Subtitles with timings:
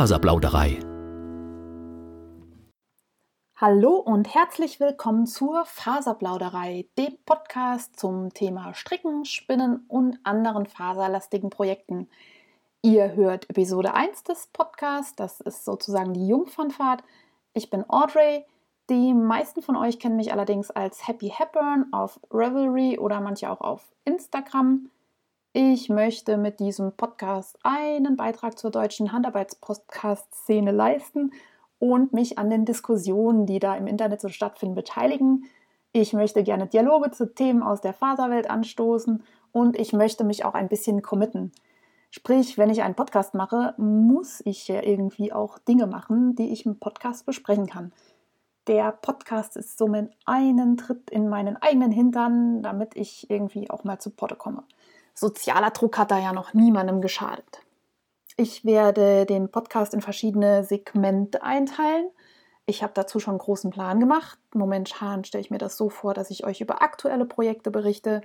[0.00, 0.80] Faserplauderei.
[3.54, 11.50] Hallo und herzlich willkommen zur Faserplauderei, dem Podcast zum Thema Stricken, Spinnen und anderen faserlastigen
[11.50, 12.08] Projekten.
[12.80, 17.04] Ihr hört Episode 1 des Podcasts, das ist sozusagen die Jungfernfahrt.
[17.52, 18.46] Ich bin Audrey.
[18.88, 23.60] Die meisten von euch kennen mich allerdings als Happy Hepburn auf Revelry oder manche auch
[23.60, 24.88] auf Instagram.
[25.52, 31.32] Ich möchte mit diesem Podcast einen Beitrag zur deutschen Handarbeitspodcast-Szene leisten
[31.80, 35.46] und mich an den Diskussionen, die da im Internet so stattfinden, beteiligen.
[35.90, 40.54] Ich möchte gerne Dialoge zu Themen aus der Faserwelt anstoßen und ich möchte mich auch
[40.54, 41.50] ein bisschen committen.
[42.12, 46.64] Sprich, wenn ich einen Podcast mache, muss ich ja irgendwie auch Dinge machen, die ich
[46.64, 47.92] im Podcast besprechen kann.
[48.68, 53.98] Der Podcast ist somit einen Tritt in meinen eigenen Hintern, damit ich irgendwie auch mal
[53.98, 54.62] zu Potte komme.
[55.20, 57.60] Sozialer Druck hat da ja noch niemandem geschadet.
[58.38, 62.08] Ich werde den Podcast in verschiedene Segmente einteilen.
[62.64, 64.38] Ich habe dazu schon einen großen Plan gemacht.
[64.54, 68.22] Momentan stelle ich mir das so vor, dass ich euch über aktuelle Projekte berichte,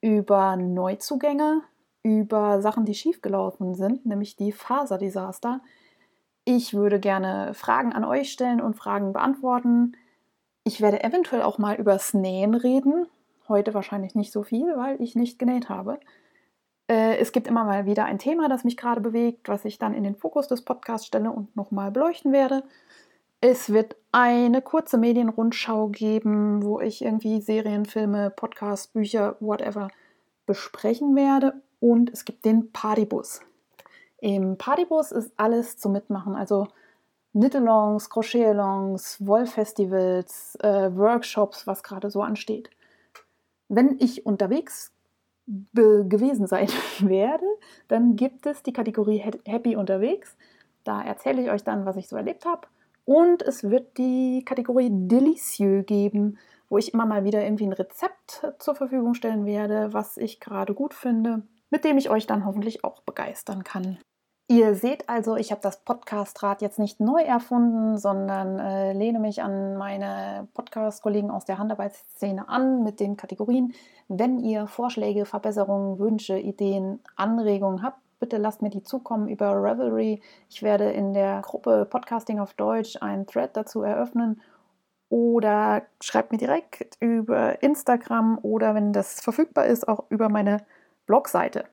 [0.00, 1.62] über Neuzugänge,
[2.04, 5.60] über Sachen, die schiefgelaufen sind, nämlich die Faserdesaster.
[6.44, 9.96] Ich würde gerne Fragen an euch stellen und Fragen beantworten.
[10.62, 13.08] Ich werde eventuell auch mal über Nähen reden.
[13.48, 15.98] Heute wahrscheinlich nicht so viel, weil ich nicht genäht habe.
[16.88, 19.94] Äh, es gibt immer mal wieder ein Thema, das mich gerade bewegt, was ich dann
[19.94, 22.64] in den Fokus des Podcasts stelle und nochmal beleuchten werde.
[23.40, 29.88] Es wird eine kurze Medienrundschau geben, wo ich irgendwie Serien, Filme, Podcasts, Bücher, whatever
[30.46, 31.54] besprechen werde.
[31.78, 33.40] Und es gibt den Partybus.
[34.20, 36.66] Im Partybus ist alles zum Mitmachen, also
[37.32, 42.70] Knit-Alongs, Crochet-Alongs, Wollfestivals, äh, Workshops, was gerade so ansteht.
[43.68, 44.92] Wenn ich unterwegs
[45.74, 46.68] gewesen sein
[47.00, 47.46] werde,
[47.88, 50.36] dann gibt es die Kategorie Happy unterwegs.
[50.84, 52.68] Da erzähle ich euch dann, was ich so erlebt habe.
[53.04, 58.46] Und es wird die Kategorie Delicieux geben, wo ich immer mal wieder irgendwie ein Rezept
[58.58, 62.84] zur Verfügung stellen werde, was ich gerade gut finde, mit dem ich euch dann hoffentlich
[62.84, 63.98] auch begeistern kann.
[64.50, 69.42] Ihr seht also, ich habe das Podcast-Rad jetzt nicht neu erfunden, sondern äh, lehne mich
[69.42, 73.74] an meine Podcast-Kollegen aus der Handarbeitsszene an mit den Kategorien.
[74.08, 80.22] Wenn ihr Vorschläge, Verbesserungen, Wünsche, Ideen, Anregungen habt, bitte lasst mir die zukommen über Revelry.
[80.48, 84.40] Ich werde in der Gruppe Podcasting auf Deutsch einen Thread dazu eröffnen
[85.10, 90.64] oder schreibt mir direkt über Instagram oder wenn das verfügbar ist, auch über meine
[91.04, 91.66] Blogseite.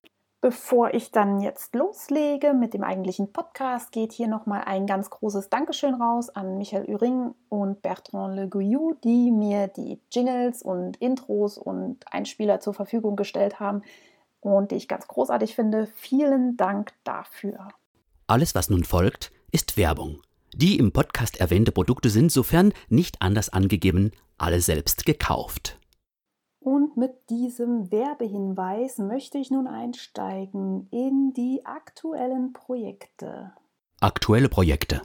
[0.46, 5.50] Bevor ich dann jetzt loslege mit dem eigentlichen Podcast, geht hier nochmal ein ganz großes
[5.50, 11.58] Dankeschön raus an Michael Üring und Bertrand Le Gouillou, die mir die Jingles und Intros
[11.58, 13.82] und Einspieler zur Verfügung gestellt haben
[14.40, 15.88] und die ich ganz großartig finde.
[15.96, 17.70] Vielen Dank dafür.
[18.28, 20.22] Alles, was nun folgt, ist Werbung.
[20.54, 25.80] Die im Podcast erwähnte Produkte sind, sofern nicht anders angegeben, alle selbst gekauft.
[26.66, 33.54] Und mit diesem Werbehinweis möchte ich nun einsteigen in die aktuellen Projekte.
[34.00, 35.04] Aktuelle Projekte.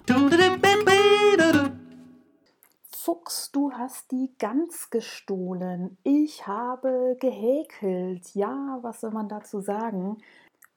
[2.88, 5.98] Fuchs, du hast die Gans gestohlen.
[6.02, 8.34] Ich habe gehäkelt.
[8.34, 10.16] Ja, was soll man dazu sagen?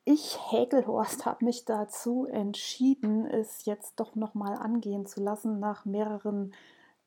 [0.03, 6.53] Ich, Häkelhorst, habe mich dazu entschieden, es jetzt doch nochmal angehen zu lassen nach mehreren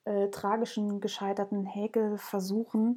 [0.07, 2.97] äh, tragischen gescheiterten Häkelversuchen.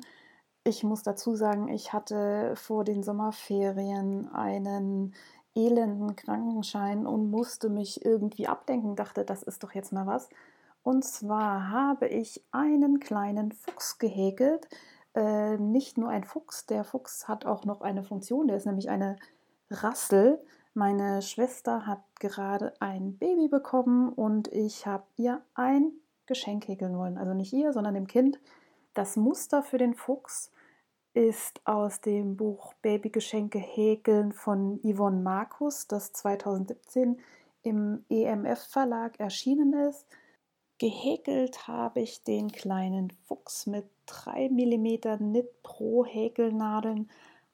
[0.69, 5.15] Ich muss dazu sagen, ich hatte vor den Sommerferien einen
[5.55, 10.29] elenden Krankenschein und musste mich irgendwie abdenken, dachte, das ist doch jetzt mal was.
[10.83, 14.67] Und zwar habe ich einen kleinen Fuchs gehäkelt.
[15.15, 18.91] Äh, nicht nur ein Fuchs, der Fuchs hat auch noch eine Funktion, der ist nämlich
[18.91, 19.15] eine
[19.71, 20.39] Rassel.
[20.75, 25.93] Meine Schwester hat gerade ein Baby bekommen und ich habe ihr ein
[26.27, 27.17] Geschenk häkeln wollen.
[27.17, 28.39] Also nicht ihr, sondern dem Kind.
[28.93, 30.51] Das Muster für den Fuchs
[31.19, 37.19] ist aus dem Buch Babygeschenke häkeln von Yvonne Markus, das 2017
[37.61, 40.07] im EMF Verlag erschienen ist.
[40.77, 47.09] Gehäkelt habe ich den kleinen Fuchs mit 3 mm Knit Pro Häkelnadeln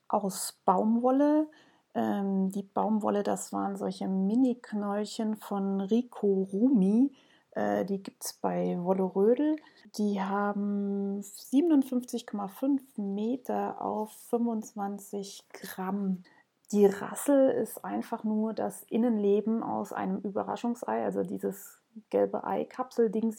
[0.10, 1.48] aus Baumwolle.
[1.96, 7.12] Ähm, die Baumwolle, das waren solche Mini-Knäulchen von Rico Rumi.
[7.56, 9.56] Äh, die gibt es bei Wolle Rödel.
[9.98, 16.24] Die haben 57,5 Meter auf 25 Gramm.
[16.72, 21.80] Die Rassel ist einfach nur das Innenleben aus einem Überraschungsei, also dieses
[22.10, 23.34] gelbe Ei-Kapsel-Ding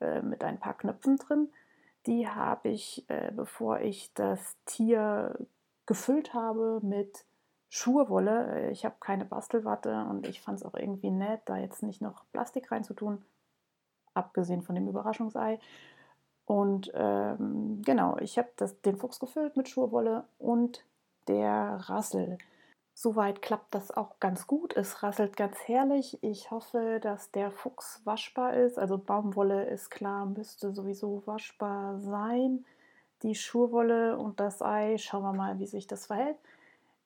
[0.00, 1.48] äh, mit ein paar Knöpfen drin.
[2.06, 5.38] Die habe ich, äh, bevor ich das Tier
[5.86, 7.24] gefüllt habe, mit
[7.68, 8.70] Schurwolle.
[8.70, 12.24] Ich habe keine Bastelwatte und ich fand es auch irgendwie nett, da jetzt nicht noch
[12.32, 13.24] Plastik reinzutun,
[14.16, 15.58] abgesehen von dem Überraschungsei.
[16.44, 18.48] Und ähm, genau, ich habe
[18.84, 20.84] den Fuchs gefüllt mit Schurwolle und
[21.28, 22.38] der Rassel.
[22.94, 24.74] Soweit klappt das auch ganz gut.
[24.74, 26.18] Es rasselt ganz herrlich.
[26.22, 28.78] Ich hoffe, dass der Fuchs waschbar ist.
[28.78, 32.64] Also Baumwolle ist klar, müsste sowieso waschbar sein.
[33.22, 36.38] Die Schurwolle und das Ei, schauen wir mal, wie sich das verhält.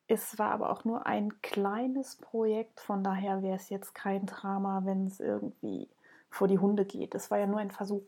[0.06, 4.82] Es war aber auch nur ein kleines Projekt, von daher wäre es jetzt kein Drama,
[4.84, 5.88] wenn es irgendwie
[6.30, 7.14] vor die Hunde geht.
[7.14, 8.02] Es war ja nur ein Versuch.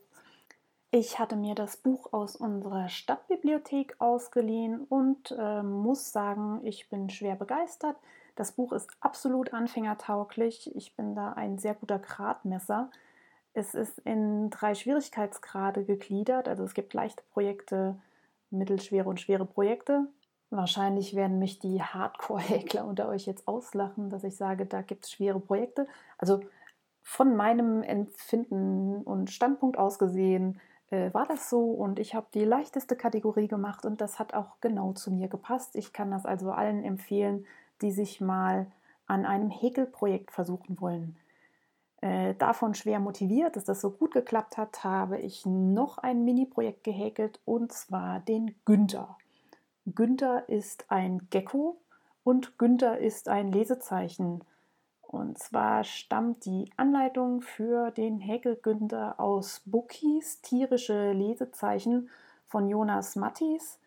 [0.91, 7.09] Ich hatte mir das Buch aus unserer Stadtbibliothek ausgeliehen und äh, muss sagen, ich bin
[7.09, 7.95] schwer begeistert.
[8.35, 10.75] Das Buch ist absolut anfängertauglich.
[10.75, 12.91] Ich bin da ein sehr guter Gradmesser.
[13.53, 16.47] Es ist in drei Schwierigkeitsgrade gegliedert.
[16.47, 17.99] Also es gibt leichte Projekte,
[18.51, 20.07] mittelschwere und schwere Projekte.
[20.49, 25.11] Wahrscheinlich werden mich die Hardcore-Häkler unter euch jetzt auslachen, dass ich sage, da gibt es
[25.11, 25.87] schwere Projekte.
[26.19, 26.41] Also
[27.03, 30.59] von meinem Empfinden und Standpunkt aus gesehen
[30.89, 34.59] äh, war das so und ich habe die leichteste Kategorie gemacht und das hat auch
[34.61, 35.75] genau zu mir gepasst.
[35.75, 37.45] Ich kann das also allen empfehlen,
[37.81, 38.67] die sich mal
[39.05, 41.17] an einem Häkelprojekt versuchen wollen.
[42.01, 46.83] Äh, davon schwer motiviert, dass das so gut geklappt hat, habe ich noch ein Mini-Projekt
[46.83, 49.17] gehäkelt und zwar den Günther.
[49.85, 51.77] Günther ist ein Gecko
[52.23, 54.43] und Günther ist ein Lesezeichen.
[55.13, 62.09] Und zwar stammt die Anleitung für den Häkel Günther aus Bookies, tierische Lesezeichen
[62.47, 63.77] von Jonas Mattis.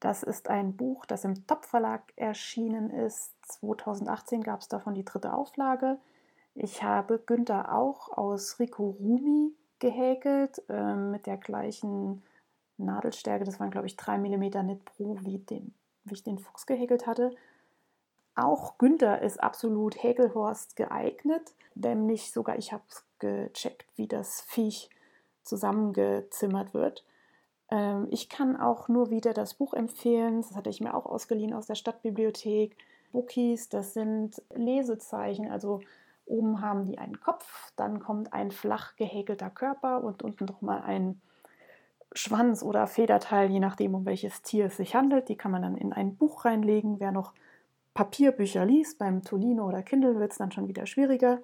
[0.00, 3.32] Das ist ein Buch, das im Top Verlag erschienen ist.
[3.42, 5.98] 2018 gab es davon die dritte Auflage.
[6.56, 12.24] Ich habe Günther auch aus Rico Rumi gehäkelt, äh, mit der gleichen
[12.76, 16.66] Nadelstärke, das waren glaube ich 3 mm Knit Pro, wie, den, wie ich den Fuchs
[16.66, 17.36] gehäkelt hatte.
[18.36, 22.84] Auch Günther ist absolut Häkelhorst geeignet, nämlich sogar ich habe
[23.18, 24.90] gecheckt, wie das Viech
[25.42, 27.04] zusammengezimmert wird.
[27.70, 31.54] Ähm, ich kann auch nur wieder das Buch empfehlen, das hatte ich mir auch ausgeliehen
[31.54, 32.76] aus der Stadtbibliothek.
[33.12, 35.80] Bookies, das sind Lesezeichen, also
[36.26, 41.22] oben haben die einen Kopf, dann kommt ein flach gehäkelter Körper und unten nochmal ein
[42.12, 45.28] Schwanz oder Federteil, je nachdem, um welches Tier es sich handelt.
[45.28, 47.00] Die kann man dann in ein Buch reinlegen.
[47.00, 47.32] Wer noch
[47.96, 51.40] Papierbücher liest, beim Tolino oder Kindle wird es dann schon wieder schwieriger.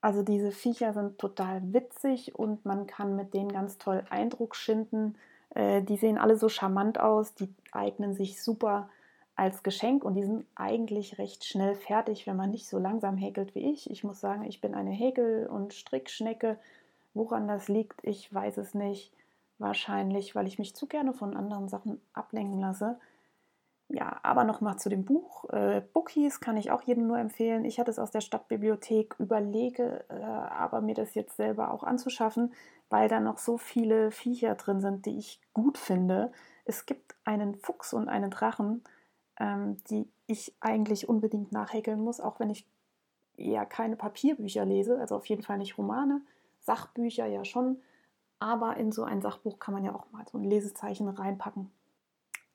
[0.00, 5.16] Also diese Viecher sind total witzig und man kann mit denen ganz toll Eindruck schinden.
[5.50, 8.88] Äh, die sehen alle so charmant aus, die eignen sich super
[9.36, 13.54] als Geschenk und die sind eigentlich recht schnell fertig, wenn man nicht so langsam häkelt
[13.54, 13.90] wie ich.
[13.90, 16.58] Ich muss sagen, ich bin eine Häkel- und Strickschnecke.
[17.12, 19.12] Woran das liegt, ich weiß es nicht.
[19.58, 22.98] Wahrscheinlich, weil ich mich zu gerne von anderen Sachen ablenken lasse.
[23.92, 25.50] Ja, aber nochmal zu dem Buch.
[25.50, 27.64] Äh, Bookies kann ich auch jedem nur empfehlen.
[27.64, 32.54] Ich hatte es aus der Stadtbibliothek, überlege äh, aber mir das jetzt selber auch anzuschaffen,
[32.88, 36.30] weil da noch so viele Viecher drin sind, die ich gut finde.
[36.64, 38.84] Es gibt einen Fuchs und einen Drachen,
[39.40, 42.68] ähm, die ich eigentlich unbedingt nachhäkeln muss, auch wenn ich
[43.36, 46.22] eher keine Papierbücher lese, also auf jeden Fall nicht Romane.
[46.60, 47.82] Sachbücher ja schon,
[48.38, 51.72] aber in so ein Sachbuch kann man ja auch mal so ein Lesezeichen reinpacken.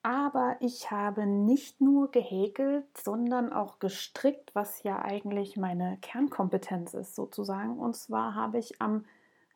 [0.06, 7.16] Aber ich habe nicht nur gehäkelt, sondern auch gestrickt, was ja eigentlich meine Kernkompetenz ist
[7.16, 7.80] sozusagen.
[7.80, 9.06] Und zwar habe ich am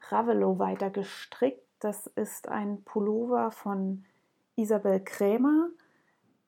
[0.09, 1.61] Ravello weiter gestrickt.
[1.77, 4.05] Das ist ein Pullover von
[4.55, 5.69] Isabel Krämer.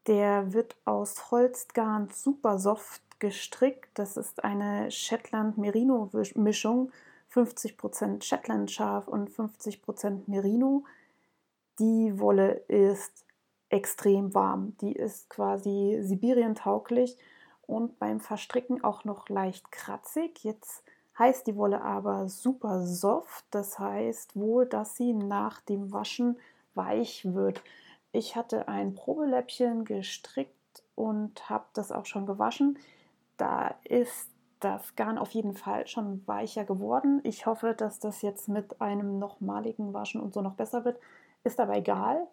[0.08, 3.92] Der wird aus Holzgarn super soft gestrickt.
[3.94, 6.92] Das ist eine Shetland Merino Mischung
[7.32, 10.86] 50% Shetland Schaf und 50% Merino.
[11.78, 13.26] Die Wolle ist
[13.72, 14.76] extrem warm.
[14.82, 17.18] Die ist quasi Sibirien tauglich
[17.62, 20.44] und beim Verstricken auch noch leicht kratzig.
[20.44, 20.84] Jetzt
[21.18, 23.46] heißt die Wolle aber super soft.
[23.52, 26.38] Das heißt wohl, dass sie nach dem Waschen
[26.74, 27.64] weich wird.
[28.12, 32.78] Ich hatte ein Probeläppchen gestrickt und habe das auch schon gewaschen.
[33.38, 37.22] Da ist das Garn auf jeden Fall schon weicher geworden.
[37.24, 41.00] Ich hoffe, dass das jetzt mit einem nochmaligen Waschen und so noch besser wird.
[41.44, 42.28] Ist aber egal.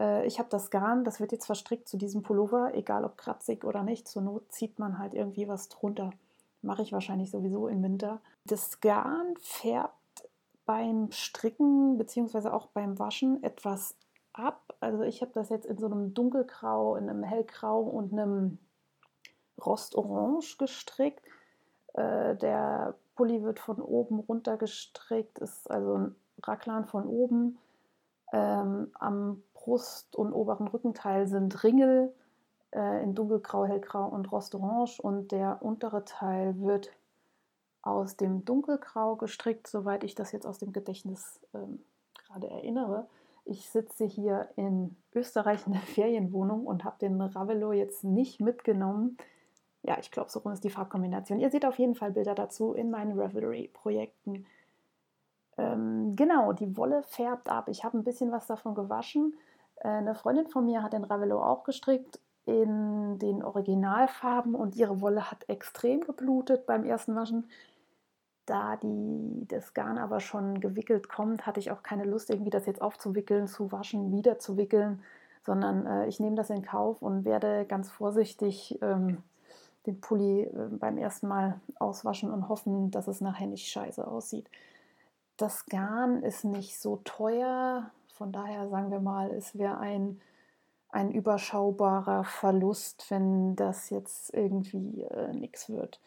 [0.00, 3.64] Äh, ich habe das Garn, das wird jetzt verstrickt zu diesem Pullover, egal ob kratzig
[3.64, 4.08] oder nicht.
[4.08, 6.10] Zur Not zieht man halt irgendwie was drunter.
[6.62, 8.20] Mache ich wahrscheinlich sowieso im Winter.
[8.46, 9.94] Das Garn färbt
[10.66, 12.48] beim Stricken bzw.
[12.48, 13.96] auch beim Waschen etwas
[14.32, 14.74] ab.
[14.80, 18.58] Also ich habe das jetzt in so einem dunkelgrau, in einem hellgrau und einem
[19.64, 21.22] rostorange gestrickt.
[21.94, 27.58] Äh, der Pulli wird von oben runter gestrickt, ist also ein Raglan von oben.
[28.32, 32.12] Ähm, am Brust- und oberen Rückenteil sind Ringel.
[32.74, 36.90] äh, in dunkelgrau, hellgrau und rostorange und der untere Teil wird
[37.82, 41.80] aus dem dunkelgrau gestrickt, soweit ich das jetzt aus dem Gedächtnis ähm,
[42.26, 43.06] gerade erinnere.
[43.44, 49.18] Ich sitze hier in Österreich in der Ferienwohnung und habe den Ravello jetzt nicht mitgenommen.
[49.82, 51.38] Ja, ich glaube, so rum ist die Farbkombination.
[51.38, 54.46] Ihr seht auf jeden Fall Bilder dazu in meinen Ravelry-Projekten.
[55.58, 57.68] Ähm, genau, die Wolle färbt ab.
[57.68, 59.34] Ich habe ein bisschen was davon gewaschen.
[59.82, 65.30] Eine Freundin von mir hat den Ravello auch gestrickt in den Originalfarben und ihre Wolle
[65.30, 67.48] hat extrem geblutet beim ersten Waschen.
[68.46, 72.66] Da die, das Garn aber schon gewickelt kommt, hatte ich auch keine Lust, irgendwie das
[72.66, 75.02] jetzt aufzuwickeln, zu waschen, wieder zu wickeln,
[75.42, 79.22] sondern äh, ich nehme das in Kauf und werde ganz vorsichtig ähm,
[79.86, 84.50] den Pulli äh, beim ersten Mal auswaschen und hoffen, dass es nachher nicht scheiße aussieht.
[85.38, 90.20] Das Garn ist nicht so teuer, von daher sagen wir mal, es wäre ein,
[90.88, 96.00] ein überschaubarer Verlust, wenn das jetzt irgendwie äh, nichts wird.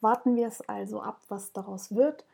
[0.00, 2.24] Warten wir es also ab, was daraus wird.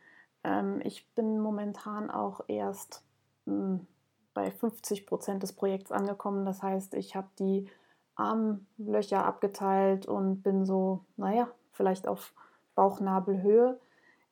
[0.44, 3.02] Ähm, ich bin momentan auch erst
[3.46, 3.86] mh, hm,
[4.34, 6.46] bei 50 Prozent des Projekts angekommen.
[6.46, 7.68] Das heißt, ich habe die
[8.14, 12.32] Armlöcher abgeteilt und bin so, naja, vielleicht auf
[12.76, 13.80] Bauchnabelhöhe.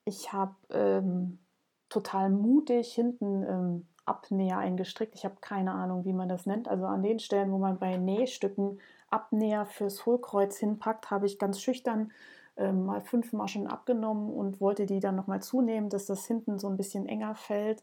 [0.04, 1.40] Ich habe ähm,
[1.88, 5.14] total mutig hinten ähm, Abnäher eingestrickt.
[5.14, 6.68] Ich habe keine Ahnung, wie man das nennt.
[6.68, 11.60] Also an den Stellen, wo man bei Nähstücken Abnäher fürs Hohlkreuz hinpackt, habe ich ganz
[11.60, 12.12] schüchtern
[12.56, 16.68] ähm, mal fünf Maschen abgenommen und wollte die dann nochmal zunehmen, dass das hinten so
[16.68, 17.82] ein bisschen enger fällt.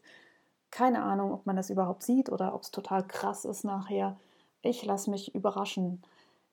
[0.70, 4.16] Keine Ahnung, ob man das überhaupt sieht oder ob es total krass ist nachher.
[4.62, 6.02] Ich lasse mich überraschen.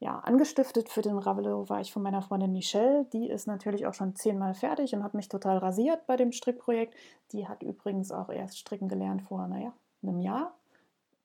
[0.02, 3.06] Ja, angestiftet für den Ravello war ich von meiner Freundin Michelle.
[3.14, 6.96] Die ist natürlich auch schon zehnmal fertig und hat mich total rasiert bei dem Strickprojekt.
[7.34, 10.56] Die hat übrigens auch erst stricken gelernt vor, naja, einem Jahr.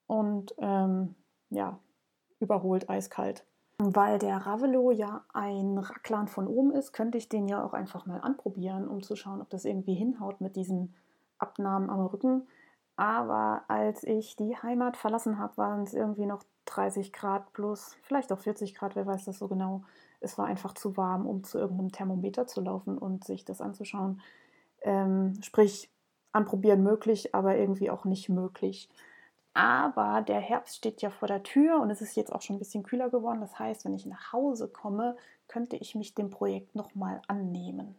[0.07, 1.15] Und ähm,
[1.49, 1.79] ja,
[2.39, 3.47] überholt eiskalt.
[3.79, 8.05] Weil der Ravello ja ein Racklan von oben ist, könnte ich den ja auch einfach
[8.05, 10.95] mal anprobieren, um zu schauen, ob das irgendwie hinhaut mit diesen
[11.39, 12.47] Abnahmen am Rücken.
[12.97, 18.33] Aber als ich die Heimat verlassen habe, waren es irgendwie noch 30 Grad plus, vielleicht
[18.33, 19.85] auch 40 Grad, wer weiß das so genau.
[20.21, 24.21] Es war einfach zu warm, um zu irgendeinem Thermometer zu laufen und sich das anzuschauen.
[24.83, 25.91] Ähm, sprich,
[26.33, 28.89] anprobieren möglich, aber irgendwie auch nicht möglich.
[29.55, 32.59] Aber der Herbst steht ja vor der Tür und es ist jetzt auch schon ein
[32.59, 33.41] bisschen kühler geworden.
[33.41, 35.17] Das heißt, wenn ich nach Hause komme,
[35.49, 37.95] könnte ich mich dem Projekt nochmal annehmen.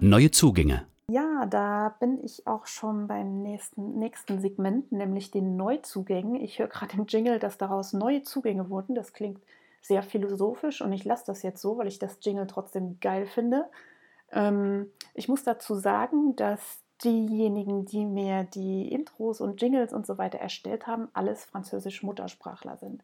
[0.00, 0.86] Neue Zugänge.
[1.08, 6.34] Ja, da bin ich auch schon beim nächsten, nächsten Segment, nämlich den Neuzugängen.
[6.34, 8.96] Ich höre gerade im Jingle, dass daraus neue Zugänge wurden.
[8.96, 9.40] Das klingt
[9.80, 13.70] sehr philosophisch und ich lasse das jetzt so, weil ich das Jingle trotzdem geil finde.
[14.32, 20.18] Ähm, ich muss dazu sagen, dass diejenigen, die mir die Intros und Jingles und so
[20.18, 23.02] weiter erstellt haben, alles französisch Muttersprachler sind.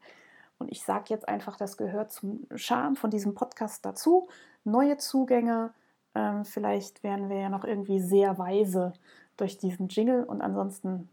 [0.59, 4.27] Und ich sage jetzt einfach, das gehört zum Charme von diesem Podcast dazu.
[4.65, 5.73] Neue Zugänge.
[6.15, 8.93] Ähm, vielleicht werden wir ja noch irgendwie sehr weise
[9.37, 11.09] durch diesen Jingle und ansonsten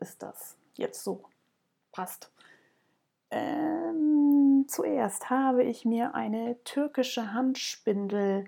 [0.00, 1.24] ist das jetzt so.
[1.92, 2.30] Passt.
[3.30, 8.44] Ähm, zuerst habe ich mir eine türkische Handspindel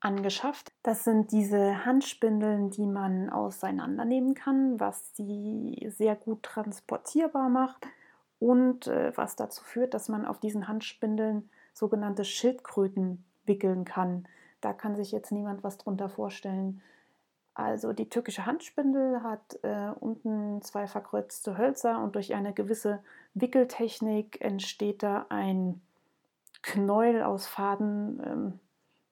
[0.00, 0.72] angeschafft.
[0.82, 7.86] Das sind diese Handspindeln, die man auseinandernehmen kann, was sie sehr gut transportierbar macht
[8.38, 14.26] und äh, was dazu führt, dass man auf diesen Handspindeln sogenannte Schildkröten wickeln kann.
[14.60, 16.82] Da kann sich jetzt niemand was drunter vorstellen.
[17.54, 23.02] Also die türkische Handspindel hat äh, unten zwei verkreuzte Hölzer und durch eine gewisse
[23.34, 25.80] Wickeltechnik entsteht da ein
[26.62, 28.60] Knäuel aus Faden, ähm,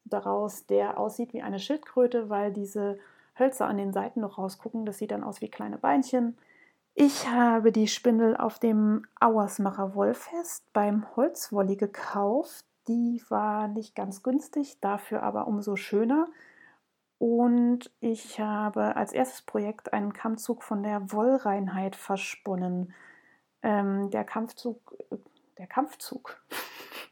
[0.04, 2.98] daraus, der aussieht wie eine Schildkröte, weil diese
[3.38, 4.86] Hölzer an den Seiten noch rausgucken.
[4.86, 6.36] Das sieht dann aus wie kleine Beinchen.
[6.94, 12.64] Ich habe die Spindel auf dem Auersmacher Wollfest beim Holzwolli gekauft.
[12.88, 16.26] Die war nicht ganz günstig, dafür aber umso schöner.
[17.18, 22.94] Und ich habe als erstes Projekt einen Kammzug von der Wollreinheit versponnen.
[23.62, 24.96] Ähm, der Kampfzug,
[25.58, 26.40] der Kampfzug,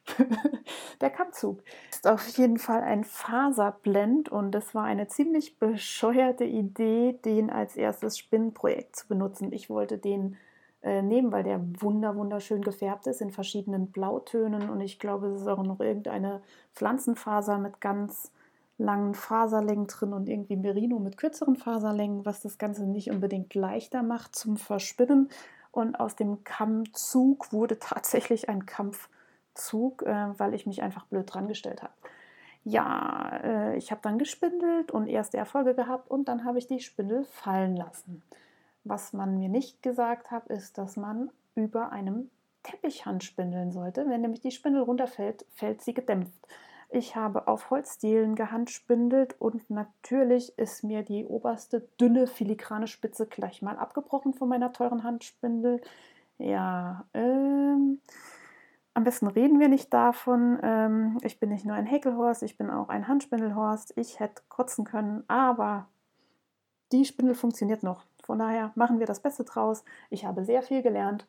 [1.01, 7.19] der Kammzug ist auf jeden Fall ein Faserblend und es war eine ziemlich bescheuerte Idee,
[7.25, 9.53] den als erstes Spinnenprojekt zu benutzen.
[9.53, 10.37] Ich wollte den
[10.83, 15.43] äh, nehmen, weil der wunder wunderschön gefärbt ist in verschiedenen Blautönen und ich glaube, es
[15.43, 16.43] ist auch noch irgendeine
[16.75, 18.31] Pflanzenfaser mit ganz
[18.79, 24.03] langen Faserlängen drin und irgendwie Merino mit kürzeren Faserlängen, was das Ganze nicht unbedingt leichter
[24.03, 25.31] macht zum Verspinnen.
[25.71, 29.09] Und aus dem Kammzug wurde tatsächlich ein Kampf
[29.55, 31.95] Zug, äh, weil ich mich einfach blöd dran gestellt habe.
[32.65, 36.81] Ja, äh, ich habe dann gespindelt und erste Erfolge gehabt und dann habe ich die
[36.81, 38.23] Spindel fallen lassen.
[38.89, 42.31] Was man mir nicht gesagt hat, ist, dass man über einem
[42.63, 44.09] Teppich handspindeln sollte.
[44.09, 46.47] Wenn nämlich die Spindel runterfällt, fällt sie gedämpft.
[46.89, 53.61] Ich habe auf Holzdielen gehandspindelt und natürlich ist mir die oberste dünne filigrane Spitze gleich
[53.61, 55.81] mal abgebrochen von meiner teuren Handspindel.
[56.39, 58.01] Ja, ähm,
[58.95, 60.61] am besten reden wir nicht davon.
[60.63, 63.95] Ähm, ich bin nicht nur ein Häkelhorst, ich bin auch ein Handspindelhorst.
[63.97, 65.89] Ich hätte kotzen können, aber
[66.93, 68.05] die Spindel funktioniert noch.
[68.27, 69.85] Von daher machen wir das Beste draus.
[70.11, 71.27] Ich habe sehr viel gelernt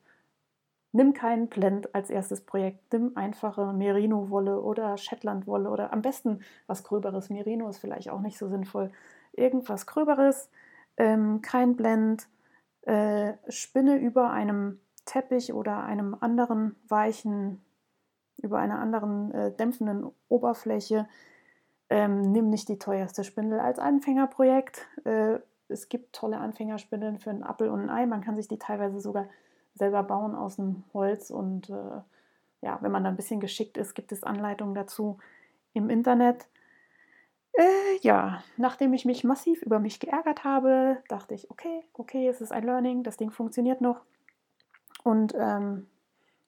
[0.94, 2.92] Nimm keinen Blend als erstes Projekt.
[2.94, 7.30] Nimm einfache Merino-Wolle oder Shetland-Wolle oder am besten was Gröberes.
[7.30, 8.92] Merino ist vielleicht auch nicht so sinnvoll.
[9.34, 10.50] Irgendwas Gröberes,
[10.98, 12.28] ähm, kein Blend.
[12.82, 17.62] Äh, spinne über einem Teppich oder einem anderen weichen,
[18.42, 21.08] über einer anderen äh, dämpfenden Oberfläche.
[21.90, 24.88] Ähm, nimm nicht die teuerste Spindel als Anfängerprojekt.
[25.04, 25.40] Äh,
[25.70, 28.06] es gibt tolle Anfängerspindeln für einen Appel und ein Ei.
[28.06, 29.28] Man kann sich die teilweise sogar
[29.76, 31.30] selber bauen aus dem Holz.
[31.30, 32.02] Und äh,
[32.62, 35.18] ja, wenn man da ein bisschen geschickt ist, gibt es Anleitungen dazu
[35.74, 36.48] im Internet.
[37.54, 42.42] Äh, ja, nachdem ich mich massiv über mich geärgert habe, dachte ich, okay, okay, es
[42.42, 44.02] ist ein Learning, das Ding funktioniert noch.
[45.04, 45.88] Und ähm,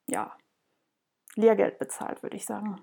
[0.07, 0.31] ja,
[1.35, 2.81] Lehrgeld bezahlt, würde ich sagen.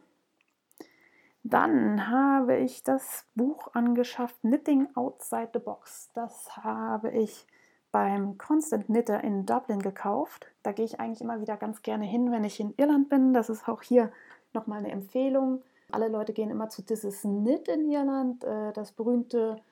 [1.48, 6.10] Dann habe ich das Buch angeschafft, Knitting Outside the Box.
[6.12, 7.46] Das habe ich
[7.92, 10.48] beim Constant Knitter in Dublin gekauft.
[10.64, 13.32] Da gehe ich eigentlich immer wieder ganz gerne hin, wenn ich in Irland bin.
[13.32, 14.10] Das ist auch hier
[14.54, 15.62] nochmal eine Empfehlung.
[15.92, 19.62] Alle Leute gehen immer zu This is Knit in Irland, äh, das berühmte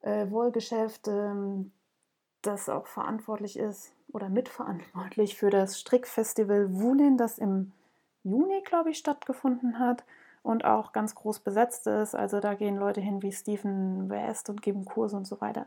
[0.00, 1.72] äh, Wollgeschäft, ähm,
[2.40, 7.72] das auch verantwortlich ist oder mitverantwortlich für das Strickfestival Wulin, das im
[8.24, 10.04] Juni, glaube ich, stattgefunden hat
[10.42, 12.14] und auch ganz groß besetzt ist.
[12.14, 15.66] Also da gehen Leute hin wie Stephen West und geben Kurse und so weiter.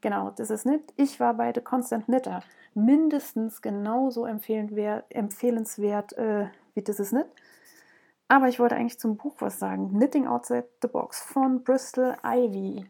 [0.00, 0.92] Genau, das ist nicht.
[0.96, 2.42] Ich war bei The Constant Knitter.
[2.74, 7.28] Mindestens genauso empfehlenswert äh, wie das ist nicht.
[8.28, 9.90] Aber ich wollte eigentlich zum Buch was sagen.
[9.90, 12.86] Knitting Outside the Box von Bristol Ivy.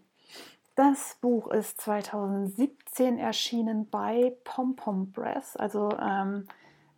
[0.74, 6.48] Das Buch ist 2017 erschienen bei Pom Pom Press, also ähm,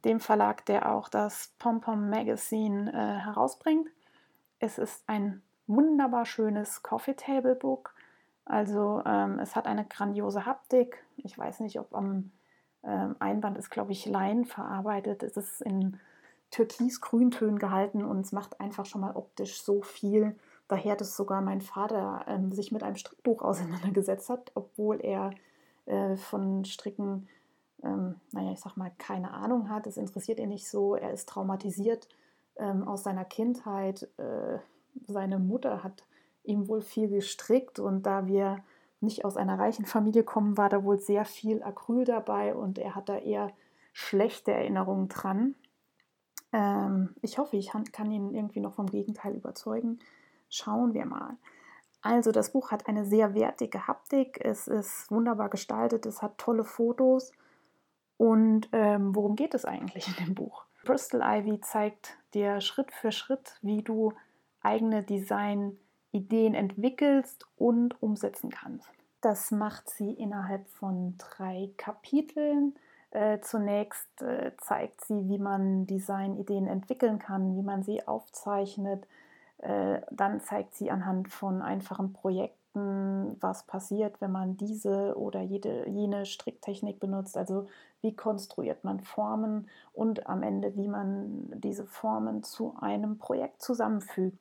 [0.05, 3.91] dem Verlag, der auch das Pom Pom Magazine äh, herausbringt.
[4.59, 7.95] Es ist ein wunderbar schönes Coffee Table Book
[8.47, 11.05] also ähm, es hat eine grandiose Haptik.
[11.17, 12.31] Ich weiß nicht, ob am
[12.85, 15.25] ähm, Einband ist, glaube ich, Lein verarbeitet.
[15.25, 15.99] Es ist in
[16.53, 20.37] türkis-grüntönen gehalten und es macht einfach schon mal optisch so viel.
[20.69, 25.31] Daher, dass sogar mein Vater ähm, sich mit einem Strickbuch auseinandergesetzt hat, obwohl er
[25.87, 27.29] äh, von Stricken,
[27.83, 29.89] ähm, naja, ich sag mal, keine Ahnung hat.
[29.89, 30.95] Es interessiert ihn nicht so.
[30.95, 32.07] Er ist traumatisiert
[32.59, 34.09] ähm, aus seiner Kindheit.
[34.19, 34.59] Äh,
[35.07, 36.07] seine Mutter hat
[36.43, 38.63] ihm wohl viel gestrickt und da wir
[39.01, 42.95] nicht aus einer reichen Familie kommen, war da wohl sehr viel Acryl dabei und er
[42.95, 43.53] hat da eher
[43.93, 45.55] schlechte Erinnerungen dran.
[46.53, 49.99] Ähm, ich hoffe, ich kann ihn irgendwie noch vom Gegenteil überzeugen.
[50.49, 51.37] Schauen wir mal.
[52.03, 56.65] Also das Buch hat eine sehr wertige Haptik, es ist wunderbar gestaltet, es hat tolle
[56.65, 57.33] Fotos.
[58.17, 60.65] Und ähm, worum geht es eigentlich in dem Buch?
[60.85, 64.13] Bristol Ivy zeigt dir Schritt für Schritt, wie du
[64.61, 65.79] eigene Design
[66.13, 68.89] Ideen entwickelst und umsetzen kannst.
[69.21, 72.75] Das macht sie innerhalb von drei Kapiteln.
[73.11, 79.07] Äh, zunächst äh, zeigt sie, wie man Designideen entwickeln kann, wie man sie aufzeichnet.
[79.59, 83.06] Äh, dann zeigt sie anhand von einfachen Projekten,
[83.41, 87.37] was passiert, wenn man diese oder jede, jene Stricktechnik benutzt.
[87.37, 87.67] Also
[88.03, 94.41] wie konstruiert man Formen und am Ende, wie man diese Formen zu einem Projekt zusammenfügt.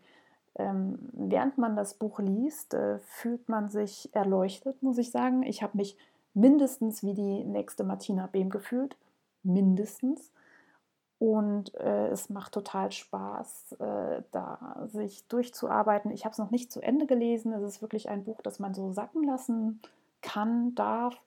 [0.58, 5.44] Ähm, während man das Buch liest, äh, fühlt man sich erleuchtet, muss ich sagen.
[5.44, 5.98] Ich habe mich
[6.34, 8.96] mindestens wie die nächste Martina Behm gefühlt.
[9.44, 10.32] Mindestens.
[11.26, 16.12] Und äh, es macht total Spaß, äh, da sich durchzuarbeiten.
[16.12, 17.52] Ich habe es noch nicht zu Ende gelesen.
[17.52, 19.82] Es ist wirklich ein Buch, das man so sacken lassen
[20.22, 21.20] kann, darf.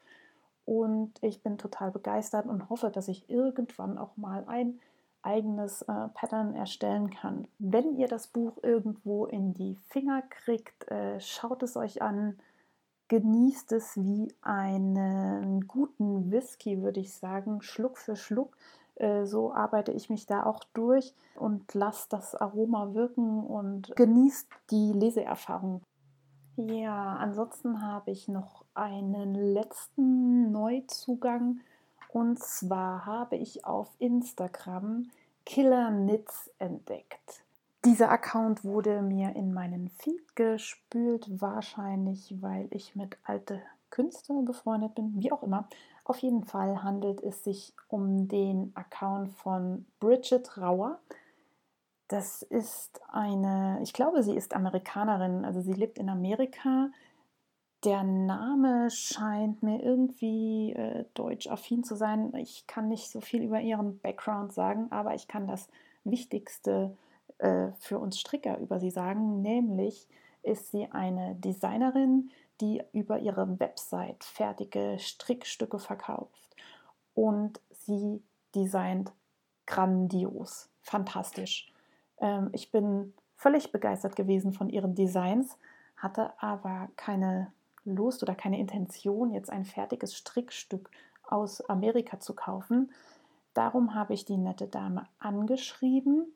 [0.64, 4.78] Und ich bin total begeistert und hoffe, dass ich irgendwann auch mal ein
[5.22, 7.48] eigenes äh, Pattern erstellen kann.
[7.58, 12.38] Wenn ihr das Buch irgendwo in die Finger kriegt, äh, schaut es euch an,
[13.08, 18.56] genießt es wie einen guten Whisky, würde ich sagen, Schluck für Schluck.
[18.98, 24.48] Äh, so arbeite ich mich da auch durch und lasst das Aroma wirken und genießt
[24.70, 25.82] die Leseerfahrung.
[26.56, 31.60] Ja, ansonsten habe ich noch einen letzten Neuzugang
[32.12, 35.08] und zwar habe ich auf Instagram
[35.46, 37.44] Killer Knits entdeckt.
[37.84, 44.96] Dieser Account wurde mir in meinen Feed gespült, wahrscheinlich weil ich mit alte Künstler befreundet
[44.96, 45.68] bin, wie auch immer.
[46.08, 50.98] Auf jeden Fall handelt es sich um den Account von Bridget Rauer.
[52.08, 56.88] Das ist eine, ich glaube, sie ist Amerikanerin, also sie lebt in Amerika.
[57.84, 62.34] Der Name scheint mir irgendwie äh, deutsch-affin zu sein.
[62.36, 65.68] Ich kann nicht so viel über ihren Background sagen, aber ich kann das
[66.04, 66.96] Wichtigste
[67.36, 70.08] äh, für uns Stricker über sie sagen, nämlich
[70.42, 76.56] ist sie eine Designerin, die über ihre Website fertige Strickstücke verkauft.
[77.14, 78.22] Und sie
[78.54, 79.12] designt
[79.66, 81.72] grandios, fantastisch.
[82.18, 85.56] Ähm, ich bin völlig begeistert gewesen von ihren Designs,
[85.96, 87.52] hatte aber keine
[87.84, 90.90] Lust oder keine Intention, jetzt ein fertiges Strickstück
[91.26, 92.90] aus Amerika zu kaufen.
[93.54, 96.32] Darum habe ich die nette Dame angeschrieben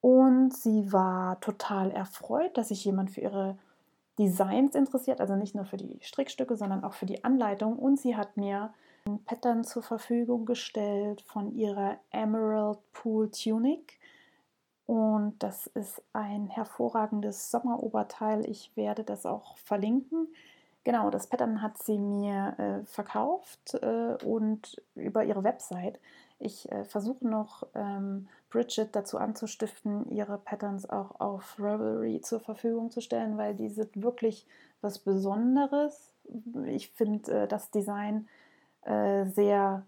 [0.00, 3.58] und sie war total erfreut, dass sich jemand für ihre
[4.18, 7.78] Designs interessiert, also nicht nur für die Strickstücke, sondern auch für die Anleitung.
[7.78, 8.72] Und sie hat mir
[9.06, 13.98] ein Pattern zur Verfügung gestellt von ihrer Emerald Pool Tunic.
[14.86, 18.48] Und das ist ein hervorragendes Sommeroberteil.
[18.48, 20.28] Ich werde das auch verlinken.
[20.84, 25.98] Genau, das Pattern hat sie mir äh, verkauft äh, und über ihre Website.
[26.38, 32.90] Ich äh, versuche noch ähm, Bridget dazu anzustiften, ihre Patterns auch auf Ravelry zur Verfügung
[32.90, 34.46] zu stellen, weil die sind wirklich
[34.80, 36.12] was Besonderes.
[36.66, 38.28] Ich finde äh, das Design
[38.82, 39.86] äh, sehr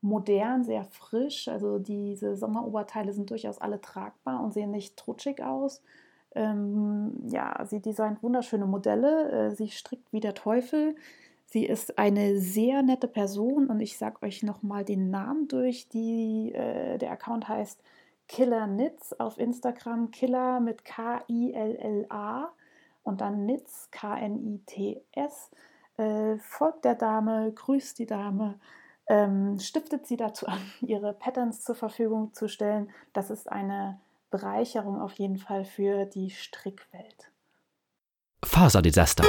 [0.00, 1.48] modern, sehr frisch.
[1.48, 5.82] Also diese Sommeroberteile sind durchaus alle tragbar und sehen nicht trutschig aus.
[6.34, 9.30] Ähm, ja, sie designt wunderschöne Modelle.
[9.30, 10.96] Äh, sie strickt wie der Teufel.
[11.52, 15.88] Sie ist eine sehr nette Person und ich sage euch nochmal den Namen durch.
[15.88, 17.82] Die, äh, der Account heißt
[18.28, 20.12] Killer Knits auf Instagram.
[20.12, 22.52] Killer mit K-I-L-L-A
[23.02, 25.50] und dann Knits, K-N-I-T-S.
[25.96, 28.60] Äh, folgt der Dame, grüßt die Dame,
[29.08, 32.90] ähm, stiftet sie dazu an, ihre Patterns zur Verfügung zu stellen.
[33.12, 37.32] Das ist eine Bereicherung auf jeden Fall für die Strickwelt.
[38.44, 39.24] Faserdesaster.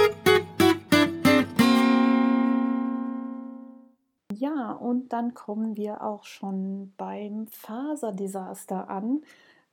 [4.33, 9.21] Ja, und dann kommen wir auch schon beim Faserdesaster an,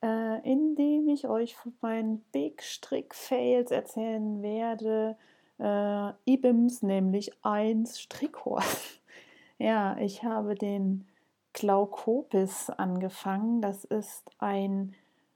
[0.02, 5.16] äh, indem ich euch von meinen Big Strick-Fails erzählen werde.
[5.58, 9.00] Äh, IBIMS, nämlich 1 Strickhorst.
[9.58, 11.06] ja, ich habe den
[11.52, 13.60] Glaukopis angefangen.
[13.60, 14.94] Das ist ein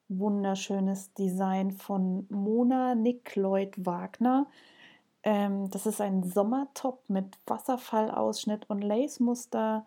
[0.09, 4.47] wunderschönes Design von Mona Nick Lloyd Wagner.
[5.23, 9.87] Ähm, das ist ein Sommertop mit Wasserfallausschnitt und Lace-Muster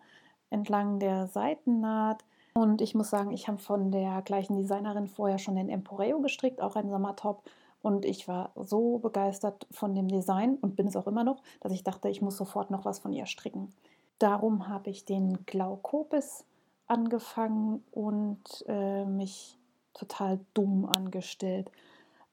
[0.50, 2.24] entlang der Seitennaht.
[2.54, 6.62] Und ich muss sagen, ich habe von der gleichen Designerin vorher schon den Emporeo gestrickt,
[6.62, 7.42] auch ein Sommertop.
[7.82, 11.72] Und ich war so begeistert von dem Design und bin es auch immer noch, dass
[11.72, 13.72] ich dachte, ich muss sofort noch was von ihr stricken.
[14.18, 16.44] Darum habe ich den Glaukopis
[16.86, 19.58] angefangen und äh, mich
[19.92, 21.70] total dumm angestellt.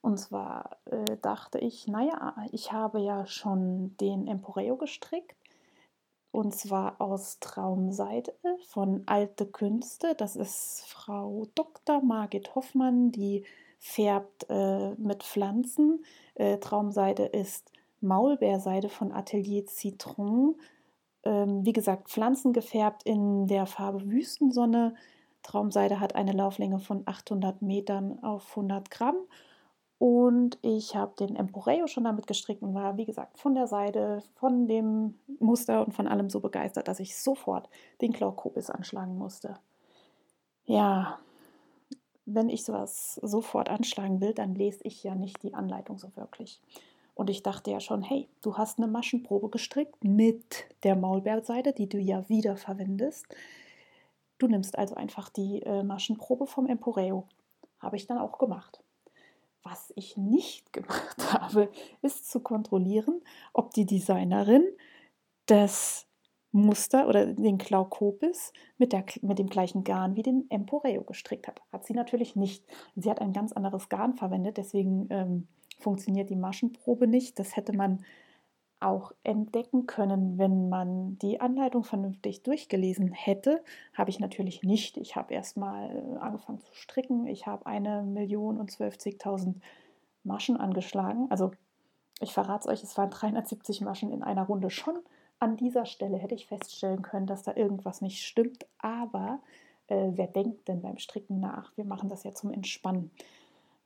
[0.04, 5.38] Und zwar äh, dachte ich, naja, ich habe ja schon den Emporeo gestrickt.
[6.30, 8.34] Und zwar aus Traumseide
[8.68, 10.14] von Alte Künste.
[10.16, 12.02] Das ist Frau Dr.
[12.02, 13.46] Margit Hoffmann, die
[13.80, 16.04] färbt äh, mit Pflanzen.
[16.36, 20.56] Äh, Traumseide ist Maulbeerseide von Atelier Citron.
[21.24, 24.96] Ähm, wie gesagt, Pflanzen gefärbt in der Farbe Wüstensonne.
[25.44, 29.16] Traumseide hat eine Lauflänge von 800 Metern auf 100 Gramm
[30.04, 34.22] und ich habe den Emporeo schon damit gestrickt und war, wie gesagt, von der Seite,
[34.36, 37.70] von dem Muster und von allem so begeistert, dass ich sofort
[38.02, 39.54] den Glaukopis anschlagen musste.
[40.66, 41.20] Ja,
[42.26, 46.60] wenn ich sowas sofort anschlagen will, dann lese ich ja nicht die Anleitung so wirklich.
[47.16, 51.88] Und ich dachte ja schon, hey, du hast eine Maschenprobe gestrickt mit der Maulbeerseide, die
[51.88, 53.26] du ja wieder verwendest.
[54.38, 57.24] Du nimmst also einfach die äh, Maschenprobe vom Emporeo.
[57.80, 58.83] Habe ich dann auch gemacht.
[59.64, 61.70] Was ich nicht gemacht habe,
[62.02, 63.22] ist zu kontrollieren,
[63.54, 64.64] ob die Designerin
[65.46, 66.08] das
[66.52, 71.62] Muster oder den Glaukopis mit, mit dem gleichen Garn wie den Emporeo gestrickt hat.
[71.72, 72.64] Hat sie natürlich nicht.
[72.96, 75.48] Sie hat ein ganz anderes Garn verwendet, deswegen ähm,
[75.80, 77.40] funktioniert die Maschenprobe nicht.
[77.40, 78.06] Das hätte man
[78.84, 83.64] auch entdecken können, wenn man die Anleitung vernünftig durchgelesen hätte.
[83.94, 84.98] Habe ich natürlich nicht.
[84.98, 87.28] Ich habe erst mal äh, angefangen zu stricken.
[87.28, 89.62] Ich habe eine Million und zwölfzigtausend
[90.24, 91.28] Maschen angeschlagen.
[91.30, 91.52] Also
[92.20, 94.70] ich verrate es euch, es waren 370 Maschen in einer Runde.
[94.70, 95.00] Schon
[95.40, 98.66] an dieser Stelle hätte ich feststellen können, dass da irgendwas nicht stimmt.
[98.80, 99.40] Aber
[99.88, 101.76] äh, wer denkt denn beim Stricken nach?
[101.76, 103.12] Wir machen das ja zum Entspannen.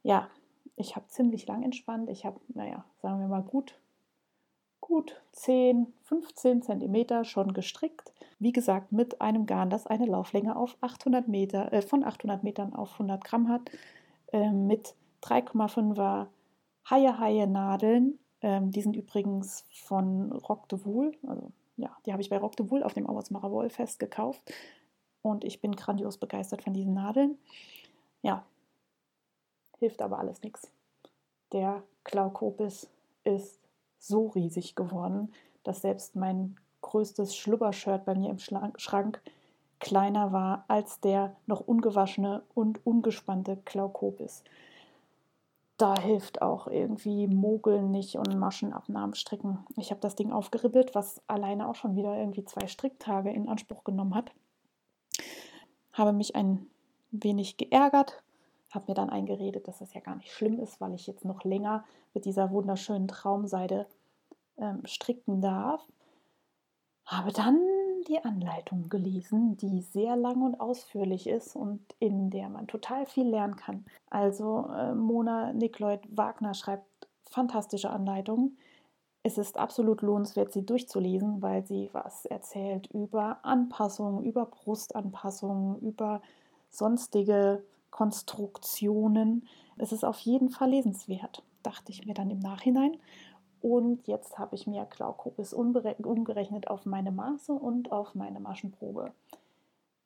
[0.04, 0.30] Ja,
[0.76, 2.10] ich habe ziemlich lang entspannt.
[2.10, 3.80] Ich habe, naja, sagen wir mal gut
[4.88, 8.14] gut 10, 15 cm schon gestrickt.
[8.40, 12.74] Wie gesagt, mit einem Garn, das eine Lauflänge auf 800 Meter, äh, von 800 Metern
[12.74, 13.70] auf 100 Gramm hat,
[14.32, 16.28] äh, mit 3,5er
[16.90, 18.18] Haie-Haie-Nadeln.
[18.42, 21.12] Ähm, die sind übrigens von Rock de Wool.
[21.28, 24.42] Also, ja, die habe ich bei Rock de Wool auf dem Auersmacher Wollfest gekauft.
[25.22, 27.38] Und ich bin grandios begeistert von diesen Nadeln.
[28.22, 28.46] Ja,
[29.80, 30.72] hilft aber alles nichts.
[31.52, 32.90] Der Klaukopis
[33.26, 33.67] ist
[34.00, 35.32] so riesig geworden,
[35.64, 39.22] dass selbst mein größtes Schlubbershirt bei mir im Schrank
[39.80, 44.44] kleiner war als der noch ungewaschene und ungespannte Klaukopis.
[45.78, 49.60] Da hilft auch irgendwie Mogeln nicht und Maschenabnahmen stricken.
[49.76, 53.84] Ich habe das Ding aufgeribbelt, was alleine auch schon wieder irgendwie zwei Stricktage in Anspruch
[53.84, 54.32] genommen hat.
[55.94, 56.66] Habe mich ein
[57.12, 58.24] wenig geärgert,
[58.72, 61.44] habe mir dann eingeredet, dass das ja gar nicht schlimm ist, weil ich jetzt noch
[61.44, 63.88] länger mit dieser wunderschönen Traumseide
[64.58, 65.82] ähm, stricken darf.
[67.06, 67.60] Habe dann
[68.08, 73.28] die Anleitung gelesen, die sehr lang und ausführlich ist und in der man total viel
[73.28, 73.86] lernen kann.
[74.10, 76.86] Also äh, Mona Nikloid Wagner schreibt
[77.24, 78.58] fantastische Anleitungen.
[79.24, 86.22] Es ist absolut lohnenswert, sie durchzulesen, weil sie was erzählt über Anpassungen, über Brustanpassungen, über
[86.70, 89.48] sonstige Konstruktionen.
[89.78, 92.98] Es ist auf jeden Fall lesenswert, dachte ich mir dann im Nachhinein.
[93.62, 99.12] Und jetzt habe ich mir Klaukopis umgerechnet auf meine Maße und auf meine Maschenprobe.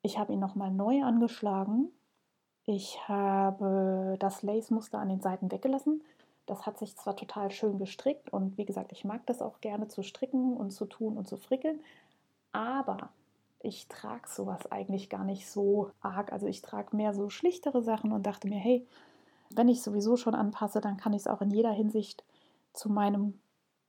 [0.02, 1.88] Ich habe ihn nochmal neu angeschlagen.
[2.64, 6.02] Ich habe das Lace-Muster an den Seiten weggelassen.
[6.46, 9.88] Das hat sich zwar total schön gestrickt und wie gesagt, ich mag das auch gerne
[9.88, 11.80] zu stricken und zu tun und zu frickeln,
[12.50, 13.10] aber
[13.62, 16.32] ich trage sowas eigentlich gar nicht so arg.
[16.32, 18.86] Also ich trage mehr so schlichtere Sachen und dachte mir, hey,
[19.50, 22.24] wenn ich sowieso schon anpasse, dann kann ich es auch in jeder Hinsicht
[22.72, 23.38] zu meinem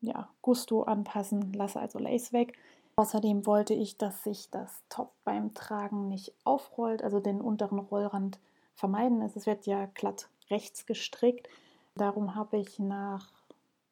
[0.01, 2.57] ja, Gusto anpassen, lasse also Lace weg.
[2.95, 8.39] Außerdem wollte ich, dass sich das Top beim Tragen nicht aufrollt, also den unteren Rollrand
[8.75, 9.21] vermeiden.
[9.21, 11.47] Es wird ja glatt rechts gestrickt.
[11.95, 13.31] Darum habe ich nach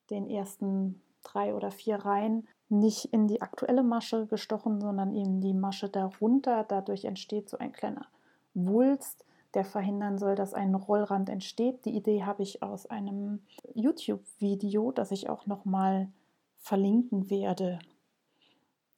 [0.09, 5.53] den ersten drei oder vier Reihen nicht in die aktuelle Masche gestochen, sondern in die
[5.53, 6.63] Masche darunter.
[6.67, 8.07] Dadurch entsteht so ein kleiner
[8.53, 11.85] Wulst der verhindern soll, dass ein Rollrand entsteht.
[11.85, 13.41] Die Idee habe ich aus einem
[13.73, 16.09] YouTube-Video, das ich auch nochmal
[16.57, 17.79] verlinken werde.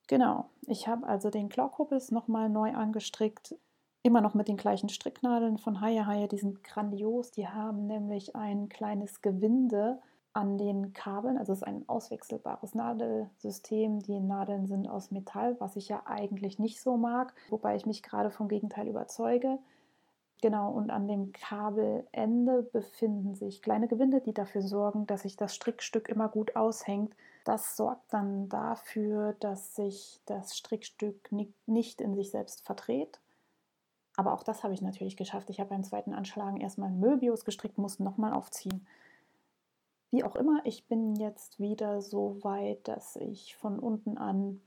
[0.07, 3.55] Genau, ich habe also den Klaukuppis nochmal neu angestrickt,
[4.03, 8.35] immer noch mit den gleichen Stricknadeln von Haie Haie, die sind grandios, die haben nämlich
[8.35, 9.99] ein kleines Gewinde
[10.33, 13.99] an den Kabeln, also es ist ein auswechselbares Nadelsystem.
[13.99, 18.01] Die Nadeln sind aus Metall, was ich ja eigentlich nicht so mag, wobei ich mich
[18.03, 19.59] gerade vom Gegenteil überzeuge.
[20.41, 25.55] Genau, und an dem Kabelende befinden sich kleine Gewinde, die dafür sorgen, dass sich das
[25.55, 27.15] Strickstück immer gut aushängt.
[27.45, 33.21] Das sorgt dann dafür, dass sich das Strickstück nicht in sich selbst verdreht.
[34.15, 35.49] Aber auch das habe ich natürlich geschafft.
[35.49, 38.85] Ich habe beim zweiten Anschlagen erstmal Möbius gestrickt, musste nochmal aufziehen.
[40.13, 44.61] Wie auch immer, ich bin jetzt wieder so weit, dass ich von unten an,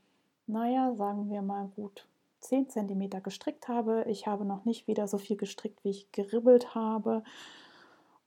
[0.45, 2.05] naja, sagen wir mal gut
[2.41, 4.03] 10 cm gestrickt habe.
[4.09, 7.23] Ich habe noch nicht wieder so viel gestrickt, wie ich geribbelt habe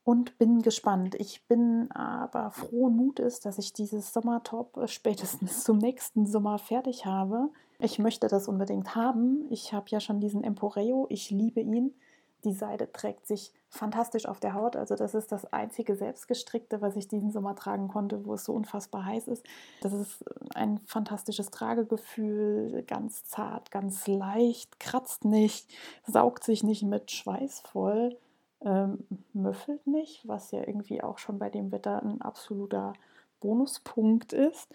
[0.03, 1.13] und bin gespannt.
[1.13, 7.49] Ich bin aber frohen Mutes, dass ich dieses Sommertop spätestens zum nächsten Sommer fertig habe.
[7.77, 9.45] Ich möchte das unbedingt haben.
[9.51, 11.05] Ich habe ja schon diesen Emporeo.
[11.09, 11.93] Ich liebe ihn.
[12.43, 14.75] Die Seide trägt sich fantastisch auf der Haut.
[14.75, 18.53] Also das ist das einzige selbstgestrickte, was ich diesen Sommer tragen konnte, wo es so
[18.53, 19.45] unfassbar heiß ist.
[19.81, 20.23] Das ist
[20.55, 25.69] ein fantastisches Tragegefühl, ganz zart, ganz leicht, kratzt nicht,
[26.05, 28.17] saugt sich nicht mit Schweiß voll,
[28.63, 32.93] ähm, müffelt nicht, was ja irgendwie auch schon bei dem Wetter ein absoluter
[33.39, 34.67] Bonuspunkt ist.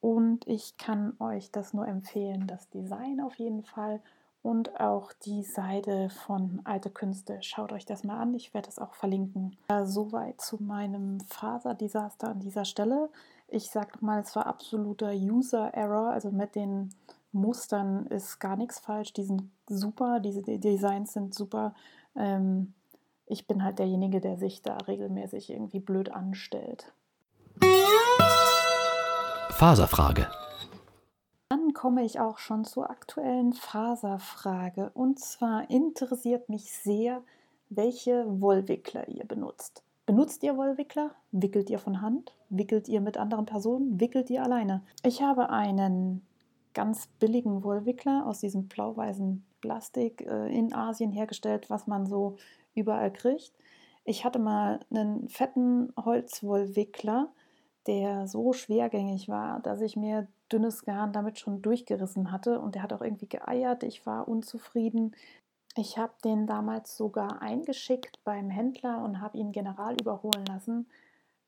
[0.00, 4.02] Und ich kann euch das nur empfehlen, das Design auf jeden Fall
[4.44, 7.38] und auch die Seite von Alte Künste.
[7.40, 9.56] Schaut euch das mal an, ich werde es auch verlinken.
[9.70, 13.08] Ja, soweit zu meinem Faserdesaster an dieser Stelle.
[13.48, 16.90] Ich sage mal, es war absoluter User-Error, also mit den
[17.32, 21.74] Mustern ist gar nichts falsch, die sind super, diese Designs sind super.
[22.14, 22.74] Ähm,
[23.26, 26.92] ich bin halt derjenige, der sich da regelmäßig irgendwie blöd anstellt.
[29.48, 30.28] Faserfrage
[31.72, 34.90] komme ich auch schon zur aktuellen Faserfrage.
[34.94, 37.22] Und zwar interessiert mich sehr,
[37.70, 39.82] welche Wollwickler ihr benutzt.
[40.06, 41.12] Benutzt ihr Wollwickler?
[41.32, 42.34] Wickelt ihr von Hand?
[42.50, 43.98] Wickelt ihr mit anderen Personen?
[44.00, 44.82] Wickelt ihr alleine?
[45.02, 46.26] Ich habe einen
[46.74, 52.36] ganz billigen Wollwickler aus diesem blau-weißen Plastik äh, in Asien hergestellt, was man so
[52.74, 53.52] überall kriegt.
[54.04, 57.32] Ich hatte mal einen fetten Holzwollwickler,
[57.86, 62.82] der so schwergängig war, dass ich mir dünnes Garn damit schon durchgerissen hatte und der
[62.82, 63.82] hat auch irgendwie geeiert.
[63.82, 65.14] Ich war unzufrieden.
[65.76, 70.86] Ich habe den damals sogar eingeschickt beim Händler und habe ihn general überholen lassen.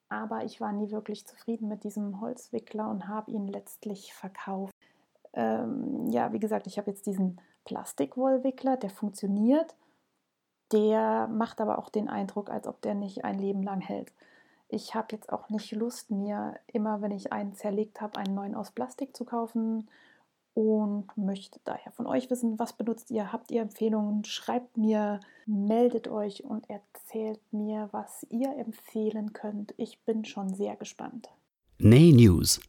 [0.08, 4.74] Aber ich war nie wirklich zufrieden mit diesem Holzwickler und habe ihn letztlich verkauft.
[5.32, 9.74] Ähm, ja, wie gesagt, ich habe jetzt diesen Plastikwollwickler, der funktioniert.
[10.72, 14.12] Der macht aber auch den Eindruck, als ob der nicht ein Leben lang hält.
[14.68, 18.54] Ich habe jetzt auch nicht Lust, mir immer, wenn ich einen zerlegt habe, einen neuen
[18.54, 19.88] aus Plastik zu kaufen
[20.54, 23.32] und möchte daher von euch wissen, was benutzt ihr?
[23.32, 24.24] Habt ihr Empfehlungen?
[24.24, 29.74] Schreibt mir, meldet euch und erzählt mir, was ihr empfehlen könnt.
[29.76, 31.28] Ich bin schon sehr gespannt.
[31.78, 32.60] Nay News.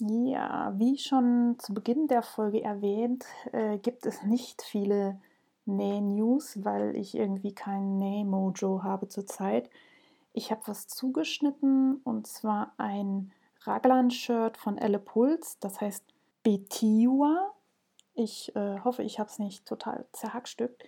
[0.00, 5.20] Ja, wie schon zu Beginn der Folge erwähnt, äh, gibt es nicht viele
[5.64, 9.70] Nay News, weil ich irgendwie kein Nay Mojo habe zurzeit.
[10.32, 16.04] Ich habe was zugeschnitten und zwar ein Raglan-Shirt von Elle Puls, das heißt
[16.42, 17.52] Betiua.
[18.14, 20.84] Ich äh, hoffe, ich habe es nicht total zerhackstückt.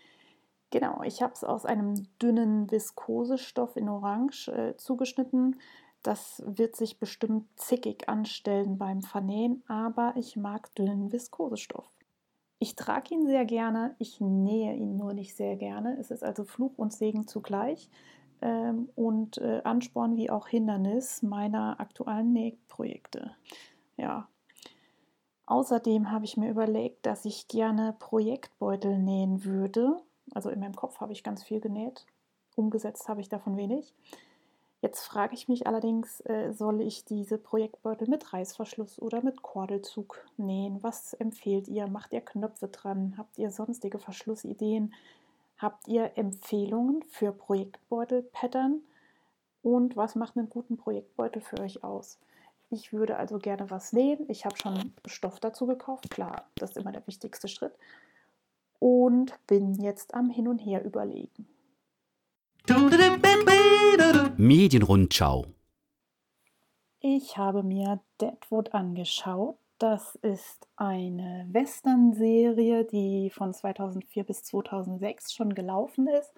[0.71, 5.61] Genau, ich habe es aus einem dünnen Viskosestoff in Orange äh, zugeschnitten.
[6.03, 11.89] Das wird sich bestimmt zickig anstellen beim Vernähen, aber ich mag dünnen Viskosestoff.
[12.59, 15.97] Ich trage ihn sehr gerne, ich nähe ihn nur nicht sehr gerne.
[15.99, 17.91] Es ist also Fluch und Segen zugleich
[18.95, 23.35] und äh, Ansporn wie auch Hindernis meiner aktuellen Nähprojekte.
[23.97, 24.29] Ja.
[25.47, 29.97] Außerdem habe ich mir überlegt, dass ich gerne Projektbeutel nähen würde.
[30.33, 32.07] Also in meinem Kopf habe ich ganz viel genäht.
[32.57, 33.95] Umgesetzt habe ich davon wenig.
[34.85, 40.27] Jetzt frage ich mich allerdings, äh, soll ich diese Projektbeutel mit Reißverschluss oder mit Kordelzug
[40.37, 40.83] nähen?
[40.83, 41.87] Was empfehlt ihr?
[41.87, 43.15] Macht ihr Knöpfe dran?
[43.17, 44.93] Habt ihr sonstige Verschlussideen?
[45.65, 48.83] Habt ihr Empfehlungen für Projektbeutel-Pattern?
[49.63, 52.19] Und was macht einen guten Projektbeutel für euch aus?
[52.69, 54.29] Ich würde also gerne was nähen.
[54.29, 56.11] Ich habe schon Stoff dazu gekauft.
[56.11, 57.73] Klar, das ist immer der wichtigste Schritt.
[58.79, 61.49] Und bin jetzt am Hin und Her überlegen.
[64.37, 65.47] Medienrundschau.
[67.01, 69.57] Ich habe mir Deadwood angeschaut.
[69.85, 76.33] Das ist eine Western-Serie, die von 2004 bis 2006 schon gelaufen ist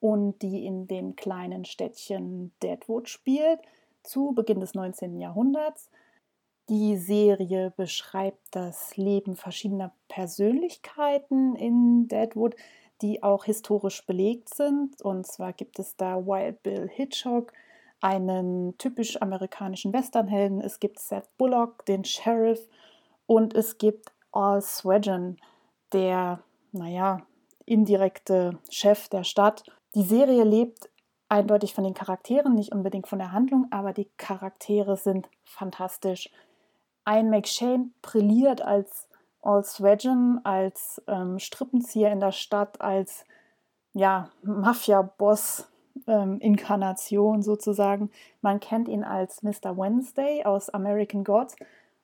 [0.00, 3.60] und die in dem kleinen Städtchen Deadwood spielt,
[4.02, 5.20] zu Beginn des 19.
[5.20, 5.90] Jahrhunderts.
[6.68, 12.56] Die Serie beschreibt das Leben verschiedener Persönlichkeiten in Deadwood,
[13.00, 15.00] die auch historisch belegt sind.
[15.02, 17.52] Und zwar gibt es da Wild Bill Hitchcock,
[18.02, 20.60] einen typisch amerikanischen Westernhelden.
[20.60, 22.68] Es gibt Seth Bullock, den Sheriff,
[23.26, 25.38] und es gibt Al Swegon,
[25.92, 26.40] der,
[26.72, 27.22] naja,
[27.64, 29.62] indirekte Chef der Stadt.
[29.94, 30.90] Die Serie lebt
[31.28, 36.28] eindeutig von den Charakteren, nicht unbedingt von der Handlung, aber die Charaktere sind fantastisch.
[37.08, 39.08] Ian McShane brilliert als
[39.40, 43.24] Al Swegon, als ähm, Strippenzieher in der Stadt, als
[43.92, 45.68] ja, Mafia-Boss,
[46.06, 48.10] ähm, Inkarnation sozusagen.
[48.40, 49.76] Man kennt ihn als Mr.
[49.76, 51.56] Wednesday aus American Gods.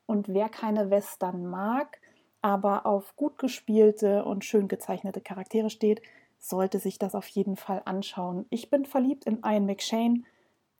[0.06, 2.00] Und wer keine Western mag,
[2.40, 6.00] aber auf gut gespielte und schön gezeichnete Charaktere steht,
[6.38, 8.46] sollte sich das auf jeden Fall anschauen.
[8.50, 10.22] Ich bin verliebt in Ian McShane.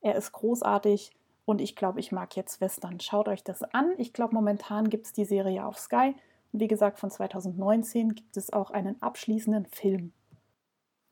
[0.00, 1.10] Er ist großartig
[1.44, 3.00] und ich glaube, ich mag jetzt Western.
[3.00, 3.92] Schaut euch das an.
[3.98, 6.14] Ich glaube, momentan gibt es die Serie auf Sky.
[6.52, 10.12] Und wie gesagt, von 2019 gibt es auch einen abschließenden Film.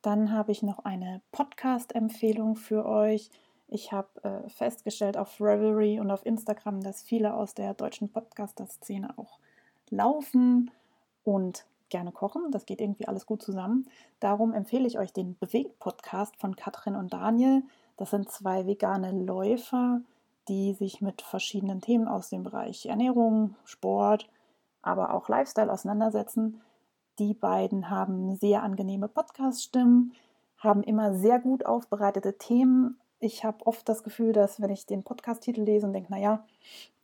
[0.06, 3.28] Dann habe ich noch eine Podcast-Empfehlung für euch.
[3.66, 9.18] Ich habe äh, festgestellt auf Revelry und auf Instagram, dass viele aus der deutschen Podcaster-Szene
[9.18, 9.40] auch
[9.90, 10.70] laufen
[11.24, 12.52] und gerne kochen.
[12.52, 13.88] Das geht irgendwie alles gut zusammen.
[14.20, 17.64] Darum empfehle ich euch den Bewegt-Podcast von Katrin und Daniel.
[17.96, 20.02] Das sind zwei vegane Läufer,
[20.46, 24.28] die sich mit verschiedenen Themen aus dem Bereich Ernährung, Sport,
[24.82, 26.60] aber auch Lifestyle auseinandersetzen.
[27.18, 30.12] Die beiden haben sehr angenehme Podcast-Stimmen,
[30.58, 32.98] haben immer sehr gut aufbereitete Themen.
[33.20, 36.44] Ich habe oft das Gefühl, dass wenn ich den Podcast-Titel lese und denke, naja,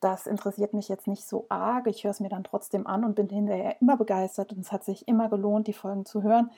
[0.00, 3.14] das interessiert mich jetzt nicht so arg, ich höre es mir dann trotzdem an und
[3.14, 6.50] bin hinterher immer begeistert und es hat sich immer gelohnt, die Folgen zu hören.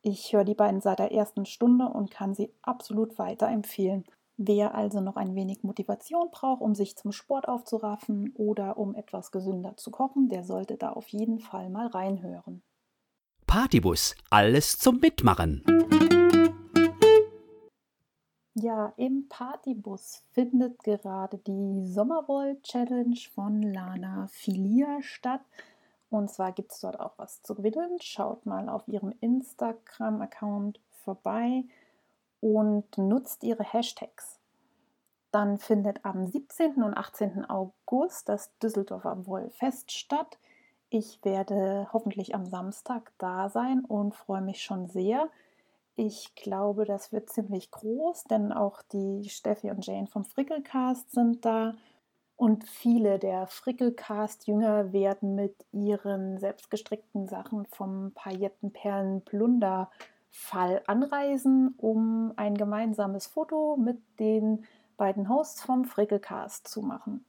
[0.00, 4.04] Ich höre die beiden seit der ersten Stunde und kann sie absolut weiterempfehlen.
[4.38, 9.32] Wer also noch ein wenig Motivation braucht, um sich zum Sport aufzuraffen oder um etwas
[9.32, 12.62] gesünder zu kochen, der sollte da auf jeden Fall mal reinhören.
[13.58, 15.62] Partybus, alles zum Mitmachen.
[18.52, 25.40] Ja, im Partybus findet gerade die Sommerwoll Challenge von Lana Filia statt.
[26.10, 27.96] Und zwar gibt es dort auch was zu gewinnen.
[28.02, 31.64] Schaut mal auf ihrem Instagram-Account vorbei
[32.40, 34.38] und nutzt ihre Hashtags.
[35.30, 36.82] Dann findet am 17.
[36.82, 37.46] und 18.
[37.46, 40.36] August das Düsseldorfer Wollfest statt.
[40.88, 45.28] Ich werde hoffentlich am Samstag da sein und freue mich schon sehr.
[45.96, 51.44] Ich glaube, das wird ziemlich groß, denn auch die Steffi und Jane vom Frickelcast sind
[51.44, 51.74] da.
[52.36, 63.26] Und viele der Frickelcast-Jünger werden mit ihren selbstgestrickten Sachen vom Paillettenperlen-Plunder-Fall anreisen, um ein gemeinsames
[63.26, 64.66] Foto mit den
[64.98, 67.24] beiden Hosts vom Frickelcast zu machen.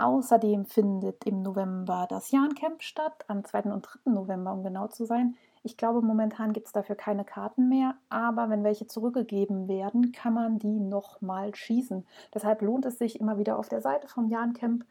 [0.00, 3.64] Außerdem findet im November das Jahrencamp statt, am 2.
[3.64, 4.10] und 3.
[4.10, 5.36] November, um genau zu sein.
[5.62, 10.32] Ich glaube, momentan gibt es dafür keine Karten mehr, aber wenn welche zurückgegeben werden, kann
[10.32, 12.06] man die nochmal schießen.
[12.32, 14.86] Deshalb lohnt es sich immer wieder auf der Seite vom Jahrencamp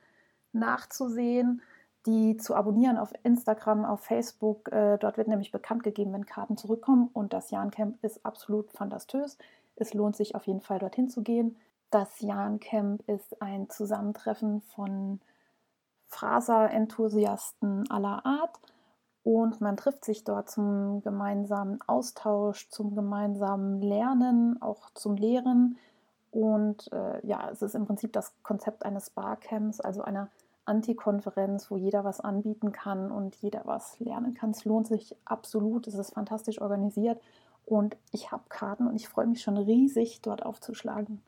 [0.53, 1.64] nachzusehen,
[2.05, 4.72] die zu abonnieren auf Instagram, auf Facebook.
[4.72, 9.39] Äh, dort wird nämlich bekannt gegeben, wenn Karten zurückkommen und das Jahrencamp ist absolut fantastös.
[9.76, 11.55] Es lohnt sich auf jeden Fall dorthin zu gehen.
[11.90, 15.20] Das Jahrencamp ist ein Zusammentreffen von
[16.08, 18.60] Fraser-Enthusiasten aller Art
[19.24, 25.78] und man trifft sich dort zum gemeinsamen Austausch, zum gemeinsamen Lernen, auch zum Lehren.
[26.32, 30.30] Und äh, ja, es ist im Prinzip das Konzept eines Barcamps, also einer
[30.66, 34.52] Anti-Konferenz, wo jeder was anbieten kann und jeder was lernen kann.
[34.52, 37.20] Es lohnt sich absolut, es ist fantastisch organisiert
[37.66, 41.24] und ich habe Karten und ich freue mich schon riesig, dort aufzuschlagen.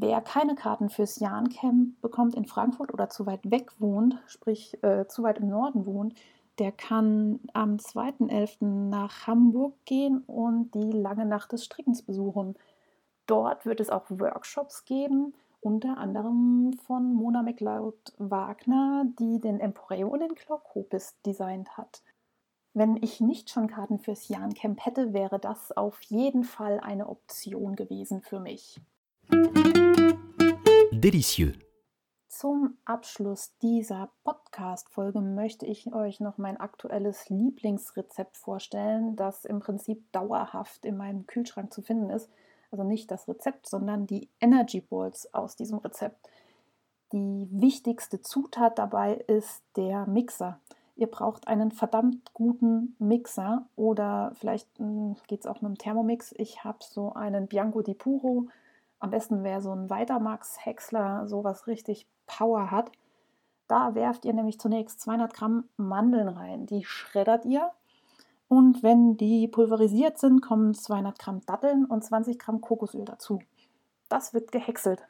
[0.00, 5.08] Wer keine Karten fürs Jahrencamp bekommt in Frankfurt oder zu weit weg wohnt, sprich äh,
[5.08, 6.14] zu weit im Norden wohnt,
[6.60, 8.64] der kann am 2.11.
[8.90, 12.54] nach Hamburg gehen und die lange Nacht des Strickens besuchen.
[13.26, 20.06] Dort wird es auch Workshops geben, unter anderem von Mona McLeod Wagner, die den Emporeo
[20.06, 22.04] und den Clockopis designt hat.
[22.72, 27.74] Wenn ich nicht schon Karten fürs Jahrencamp hätte, wäre das auf jeden Fall eine Option
[27.74, 28.80] gewesen für mich.
[30.92, 31.52] Delicieux.
[32.28, 40.10] Zum Abschluss dieser Podcast-Folge möchte ich euch noch mein aktuelles Lieblingsrezept vorstellen, das im Prinzip
[40.12, 42.30] dauerhaft in meinem Kühlschrank zu finden ist.
[42.70, 46.28] Also nicht das Rezept, sondern die Energy Balls aus diesem Rezept.
[47.12, 50.60] Die wichtigste Zutat dabei ist der Mixer.
[50.96, 56.34] Ihr braucht einen verdammt guten Mixer oder vielleicht hm, geht es auch mit einem Thermomix.
[56.36, 58.48] Ich habe so einen Bianco di Puro
[59.00, 62.90] am besten wäre so ein Weitermax Häcksler, sowas richtig Power hat.
[63.68, 66.66] Da werft ihr nämlich zunächst 200 Gramm Mandeln rein.
[66.66, 67.70] Die schreddert ihr.
[68.48, 73.40] Und wenn die pulverisiert sind, kommen 200 Gramm Datteln und 20 Gramm Kokosöl dazu.
[74.08, 75.06] Das wird gehäckselt.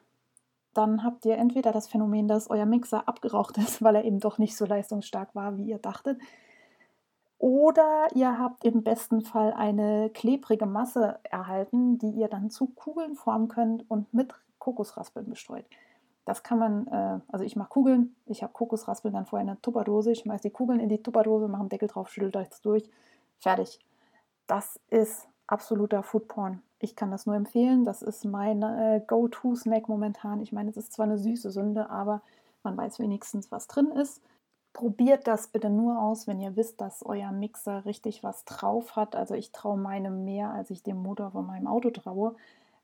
[0.73, 4.37] Dann habt ihr entweder das Phänomen, dass euer Mixer abgeraucht ist, weil er eben doch
[4.37, 6.19] nicht so leistungsstark war, wie ihr dachtet,
[7.39, 13.15] oder ihr habt im besten Fall eine klebrige Masse erhalten, die ihr dann zu Kugeln
[13.15, 15.65] formen könnt und mit Kokosraspeln bestreut.
[16.25, 19.61] Das kann man, äh, also ich mache Kugeln, ich habe Kokosraspeln dann vorher in eine
[19.61, 22.89] Tupperdose, ich schmeiße die Kugeln in die Tupperdose, mache einen Deckel drauf, schüttel das durch,
[23.39, 23.79] fertig.
[24.45, 26.61] Das ist absoluter Foodporn.
[26.79, 27.83] Ich kann das nur empfehlen.
[27.83, 30.41] Das ist mein äh, Go-To-Snack momentan.
[30.41, 32.21] Ich meine, es ist zwar eine süße Sünde, aber
[32.63, 34.21] man weiß wenigstens, was drin ist.
[34.73, 39.15] Probiert das bitte nur aus, wenn ihr wisst, dass euer Mixer richtig was drauf hat.
[39.15, 42.35] Also ich traue meinem mehr, als ich dem Motor von meinem Auto traue.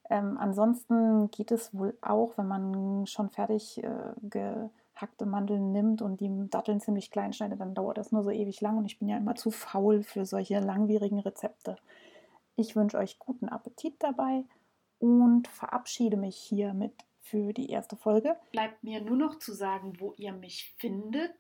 [0.10, 3.90] Ähm, ansonsten geht es wohl auch, wenn man schon fertig äh,
[4.22, 8.62] gehackte Mandeln nimmt und die Datteln ziemlich klein schneidet, dann dauert das nur so ewig
[8.62, 11.78] lang und ich bin ja immer zu faul für solche langwierigen Rezepte.
[12.56, 14.44] Ich wünsche euch guten Appetit dabei
[15.00, 18.36] und verabschiede mich hiermit für die erste Folge.
[18.52, 21.34] Bleibt mir nur noch zu sagen, wo ihr mich findet.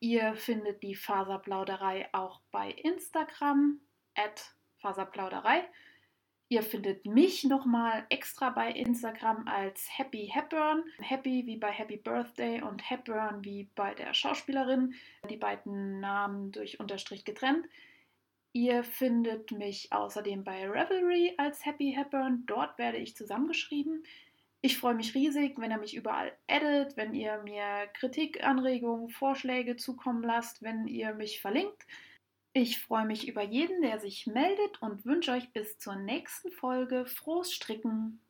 [0.00, 3.78] Ihr findet die Faserplauderei auch bei Instagram,
[4.16, 5.64] at Faserplauderei.
[6.52, 10.84] Ihr findet mich nochmal extra bei Instagram als Happy Hepburn.
[10.98, 14.92] Happy wie bei Happy Birthday und Hepburn wie bei der Schauspielerin.
[15.30, 17.64] Die beiden Namen durch Unterstrich getrennt.
[18.52, 22.42] Ihr findet mich außerdem bei Revelry als Happy Hepburn.
[22.44, 24.02] Dort werde ich zusammengeschrieben.
[24.60, 29.76] Ich freue mich riesig, wenn ihr mich überall addet, wenn ihr mir Kritik, Anregungen, Vorschläge
[29.76, 31.86] zukommen lasst, wenn ihr mich verlinkt.
[32.54, 37.06] Ich freue mich über jeden, der sich meldet und wünsche euch bis zur nächsten Folge
[37.06, 38.20] frohes Stricken.